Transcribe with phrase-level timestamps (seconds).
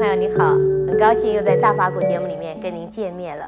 [0.00, 0.54] 朋友，您好，
[0.88, 3.46] 很高兴又在大法古节目里面跟您见面了。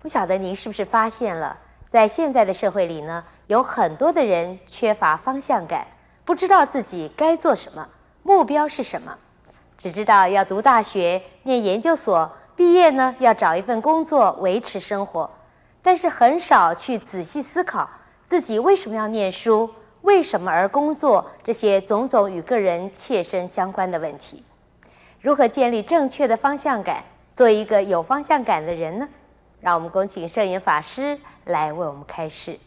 [0.00, 1.56] 不晓得您是不是发现了，
[1.88, 5.86] 在现在的社会里呢，有很多的人缺乏方向感，
[6.24, 7.86] 不知道自己该做什么，
[8.24, 9.16] 目标是什么，
[9.78, 15.30] 只知道要读大学、念研究所，毕业呢要找一份工作维持生活，
[15.80, 17.88] 但是很少去仔细思考
[18.26, 24.44] 自己为什么要念书，为什么而工作，这些种种与个人切身相关的问题。
[25.22, 29.08] 如何建立正确的方向感，做一个有方向感的人呢？
[29.60, 32.58] 让我们恭请圣严法师来为我们开示。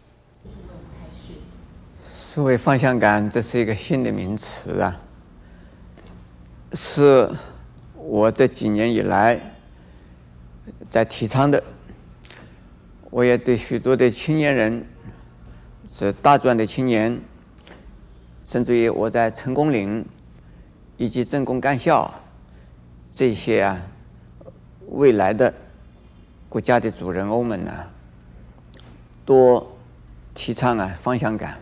[2.06, 4.98] 所谓方向感，这是一个新的名词啊，
[6.72, 7.30] 是
[7.98, 9.38] 我这几年以来
[10.90, 11.62] 在提倡的。
[13.10, 14.88] 我也对许多的青年人，
[15.92, 17.20] 是大专的青年，
[18.46, 20.06] 甚至于我在成功岭
[20.96, 22.10] 以及政工干校。
[23.16, 23.82] 这些啊，
[24.90, 25.54] 未来的
[26.50, 27.72] 国家的主人翁们呢，
[29.24, 29.78] 多
[30.34, 31.58] 提倡啊方向感。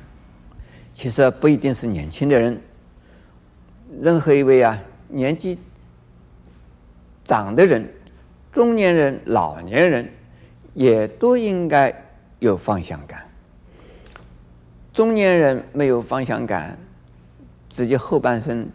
[0.96, 2.59] 其实不一定是年轻的人，
[4.02, 5.59] 任何一位啊年纪
[7.24, 7.88] 长的人、
[8.52, 10.12] 中年人、老年人，
[10.74, 11.94] 也都应该
[12.40, 13.30] 有方向感。
[14.92, 16.76] 中年人没有方向感，
[17.70, 18.68] 自己后半生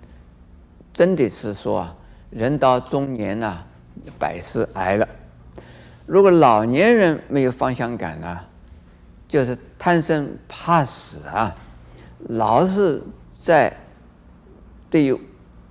[0.93, 1.97] 真的是说啊。
[2.31, 3.65] 人到中年呐、
[4.19, 5.09] 百事哀了。
[6.07, 8.39] 如果老年人没有方向感呢、
[9.27, 11.55] 就是贪生怕死啊，
[12.28, 13.03] 老是
[13.33, 13.75] 在
[14.91, 15.19] 对于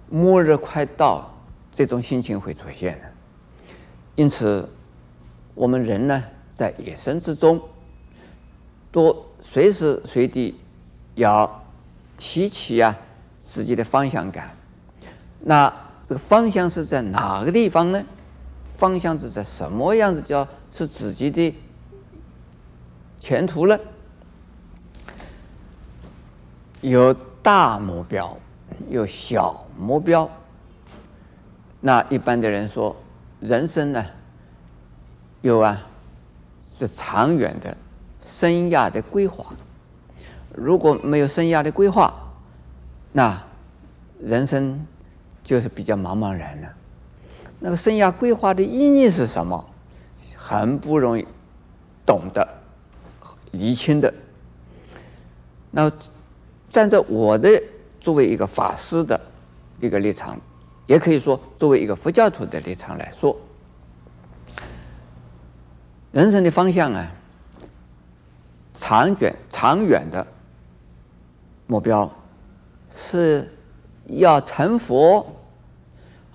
[0.10, 1.32] 末日快到
[1.72, 3.06] 这种心情会出现的。
[4.16, 4.68] 因此，
[5.54, 6.24] 我们人呢，
[6.56, 7.62] 在一生之中，
[8.92, 10.60] 都随时随地
[11.16, 11.64] 要
[12.18, 12.96] 提起啊
[13.38, 14.50] 自己的方向感。
[15.40, 15.72] 那。
[16.08, 18.02] 这个方向是在哪个地方呢？
[18.64, 21.54] 方向是在什么样子叫是自己的
[23.20, 23.78] 前途呢？
[26.80, 27.14] 有
[27.44, 28.38] 大目标，
[28.88, 30.30] 有小目标。
[31.82, 32.96] 那一般的人说，
[33.42, 34.06] 人生呢，
[35.42, 35.86] 有啊，
[36.64, 37.76] 是长远的
[38.22, 39.46] 生涯的规划。
[40.56, 42.14] 如果没有生涯的规划，
[43.12, 43.44] 那
[44.22, 44.88] 人生。
[45.48, 46.68] 就是比较茫茫然了。
[47.58, 49.70] 那个生涯规划的意义是什么？
[50.36, 51.26] 很不容易
[52.06, 52.46] 懂得、
[53.52, 54.14] 厘清的。
[55.72, 55.90] 那
[56.70, 57.64] 站在我的
[57.98, 59.20] 作为一个法师的
[59.80, 60.38] 一个立场，
[60.86, 63.34] 也可以说作为一个佛教徒的立场来说，
[66.12, 67.10] 人生的方向啊，
[68.74, 70.28] 长远、长远的
[71.68, 72.12] 目标
[72.92, 73.50] 是
[74.08, 75.26] 要成佛。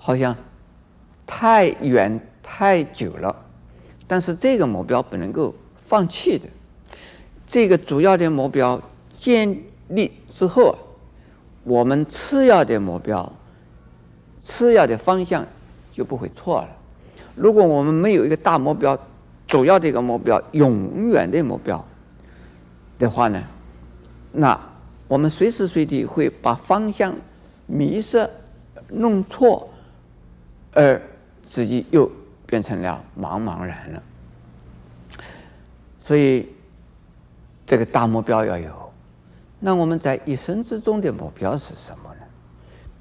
[0.05, 0.37] 好像
[1.25, 3.37] 太远太久了，
[4.09, 6.49] 但是这个目标不能够放弃的。
[7.47, 8.83] 这个主要的目标
[9.17, 9.57] 建
[9.91, 10.77] 立之后，
[11.63, 13.33] 我们次要的目标、
[14.41, 15.47] 次要的方向
[15.93, 16.69] 就不会错了。
[17.37, 18.99] 如果我们没有一个大目标、
[19.47, 21.87] 主要的一个目标、永远的目标
[22.99, 23.41] 的话呢，
[24.33, 24.61] 那
[25.07, 27.15] 我们随时随地会把方向
[27.73, 28.29] 迷失、
[28.89, 29.69] 弄错。
[30.75, 30.99] 而
[31.43, 32.11] 自己又
[32.47, 34.03] 变成了茫茫然了，
[36.01, 36.49] 所以
[37.67, 38.93] 这个大目标要有。
[39.61, 42.21] 那我们在一生之中的目标是什么呢？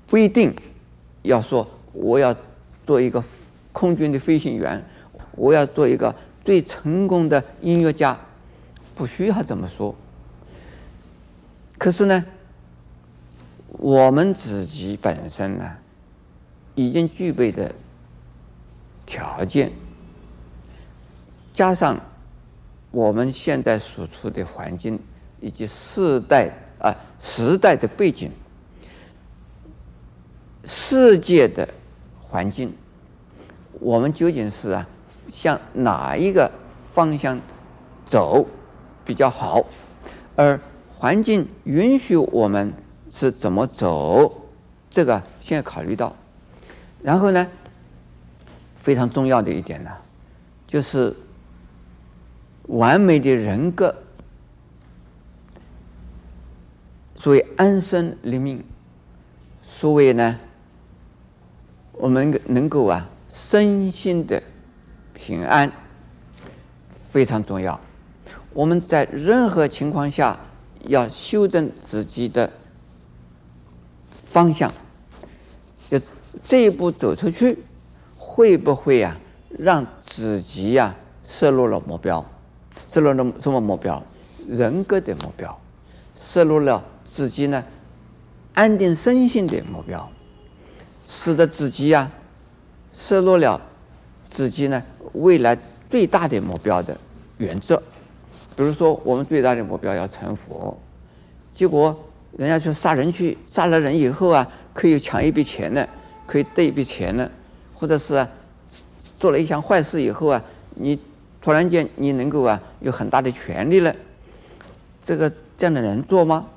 [0.05, 0.53] 不一定
[1.21, 2.35] 要说我要
[2.85, 3.23] 做一个
[3.71, 4.83] 空军的飞行员，
[5.37, 6.13] 我要做一个
[6.43, 8.19] 最成功的音乐家，
[8.93, 9.95] 不需要这么说。
[11.77, 12.25] 可是呢，
[13.81, 15.77] 我们自己本身呢？
[16.75, 17.73] 已经具备的
[19.07, 19.71] 条件，
[21.51, 21.99] 加上
[22.91, 24.99] 我们现在所处的环境
[25.39, 26.49] 以及世代
[26.79, 28.31] 啊时代的背景，
[30.63, 31.67] 世界的
[32.21, 32.73] 环境，
[33.79, 34.87] 我们究竟是啊
[35.27, 36.49] 向哪一个
[36.93, 37.39] 方向
[38.05, 38.45] 走
[39.03, 39.65] 比较好？
[40.35, 40.61] 而
[40.95, 42.71] 环境允许我们
[43.13, 44.47] 是怎么走？
[44.89, 46.15] 这个先要考虑到。
[47.03, 47.45] 然后呢，
[48.75, 49.91] 非常重要的一点呢，
[50.65, 51.13] 就是
[52.67, 53.93] 完美的人格，
[57.15, 58.63] 所谓安身立命，
[59.61, 60.39] 所谓呢，
[61.91, 64.41] 我们能够啊身心的
[65.13, 65.71] 平安，
[67.09, 67.79] 非常重要。
[68.53, 70.39] 我们在任何情况下
[70.85, 72.51] 要修正自己的
[74.31, 74.71] 方向。
[75.89, 75.99] 就
[76.43, 77.59] 这一步走出去，
[78.17, 79.19] 会不会啊
[79.59, 80.95] 让自己呀
[81.25, 82.25] 失落了目标？
[82.87, 84.01] 失落了什么目标？
[84.47, 85.59] 人格的目标，
[86.17, 87.63] 失落了自己呢
[88.53, 90.09] 安定身心的目标，
[91.05, 92.09] 使得自己呀
[92.93, 93.61] 失落了
[94.23, 94.81] 自己呢
[95.13, 95.57] 未来
[95.89, 96.97] 最大的目标的
[97.37, 97.81] 原则。
[98.55, 100.77] 比如说，我们最大的目标要成佛，
[101.53, 101.97] 结果
[102.37, 105.87] 人家去杀人去，杀了人以后啊，可以抢一笔钱呢，
[106.25, 107.29] 可以得一笔钱呢，
[107.73, 108.27] 或者是啊，
[109.19, 110.41] 做了一项坏事以后啊，
[110.75, 110.99] 你
[111.41, 113.95] 突然间你能够啊有很大的权利了，
[114.99, 116.47] 这个这样的人做吗？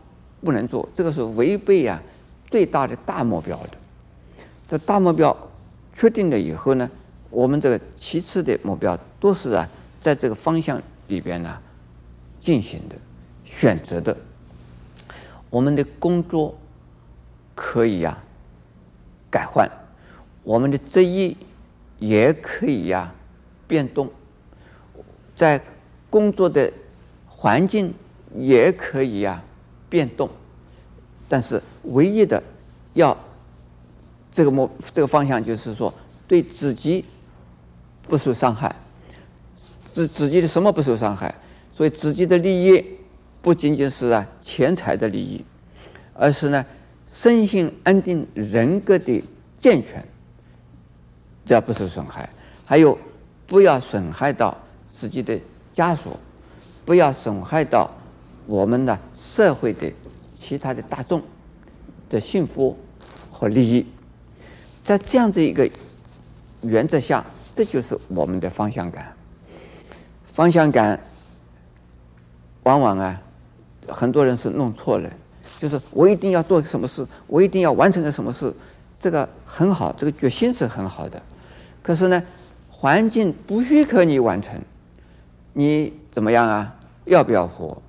[0.43, 2.01] 不能做，这个是违背啊
[2.47, 3.71] 最大的大目标的。
[4.69, 5.37] 这大目标
[5.95, 6.91] 确定了以后呢，
[7.31, 9.69] 我们这个其次的目标都是啊
[9.99, 11.59] 在这个方向里边呢。
[12.41, 12.97] 进行的
[13.43, 14.15] 选择的，
[15.55, 16.53] 我们的工作
[17.55, 18.19] 可以呀、
[19.31, 19.71] 改换，
[20.43, 21.37] 我们的职业
[22.01, 23.15] 也可以呀、
[23.69, 24.11] 变动，
[25.33, 25.63] 在
[26.11, 26.73] 工作的
[27.29, 27.95] 环境
[28.37, 29.41] 也可以呀、
[29.89, 30.29] 变动，
[31.29, 32.43] 但是唯一的
[32.95, 33.17] 要
[34.33, 35.95] 这个目这个方向就是说，
[36.27, 37.05] 对自己
[38.09, 38.75] 不受伤害，
[39.87, 41.33] 自自己的什么不受伤害？
[41.71, 42.85] 所以自己的利益
[43.45, 45.45] 不仅仅是啊钱财的利益，
[46.15, 46.65] 而是呢
[47.07, 49.23] 身心安定、人格的
[49.59, 50.03] 健全，
[51.45, 52.27] 这不受损害。
[52.65, 52.99] 还有
[53.47, 54.57] 不要损害到
[54.89, 55.39] 自己的
[55.75, 56.19] 家属，
[56.87, 57.91] 不要损害到
[58.47, 59.93] 我们的社会的
[60.35, 61.23] 其他的大众
[62.09, 62.75] 的幸福
[63.31, 63.85] 和利益。
[64.83, 65.71] 在这样子一个
[66.63, 69.15] 原则下，这就是我们的方向感。
[70.33, 70.99] 方向感。
[72.63, 73.21] 往往啊，
[73.89, 75.11] 很多人是弄错了，
[75.59, 78.53] 就是我一定要做什么事，我一定要完成个什么事，
[79.01, 81.21] 这个很好，这个决心是很好的。
[81.83, 82.23] 可是呢，
[82.71, 84.61] 环境不许可你完成，
[85.53, 86.75] 你怎么样啊？
[87.05, 87.81] 要不要活？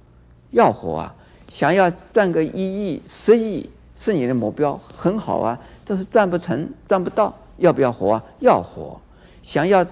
[0.51, 1.15] 要活啊！
[1.47, 5.57] 想要赚个一亿、十亿是你的目标，很好啊。
[5.85, 8.23] 但是赚不成、赚不到，要不要活啊？
[8.39, 8.99] 要活。
[9.41, 9.85] 想要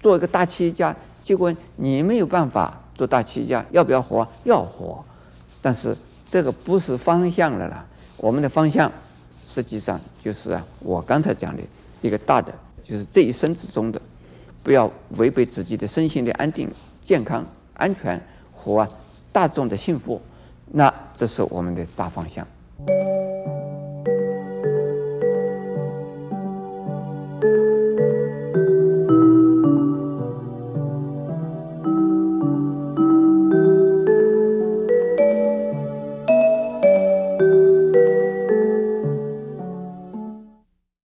[0.00, 2.80] 做一个大企业家，结果你没有办法。
[2.94, 4.26] 做大企业家要不要活？
[4.42, 5.04] 要活，
[5.60, 7.84] 但是这个不是方向了啦。
[8.16, 8.90] 我们的方向
[9.44, 11.62] 实际上就是啊，我刚才讲的
[12.02, 12.52] 一个大的，
[12.82, 14.00] 就是这一生之中的，
[14.62, 16.70] 不要违背自己的身心的安定、
[17.04, 18.20] 健康、安全
[18.52, 18.88] 和啊
[19.32, 20.20] 大众的幸福。
[20.70, 22.46] 那这是我们的大方向。